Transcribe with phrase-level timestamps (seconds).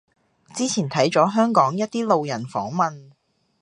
[0.55, 3.11] 之前睇咗香港一啲路人訪問